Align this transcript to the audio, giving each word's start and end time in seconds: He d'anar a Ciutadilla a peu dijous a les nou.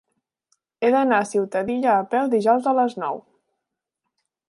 He 0.81 0.89
d'anar 0.95 1.19
a 1.19 1.27
Ciutadilla 1.33 1.93
a 1.99 2.07
peu 2.15 2.33
dijous 2.35 2.73
a 2.73 2.77
les 2.83 2.99
nou. 3.07 3.25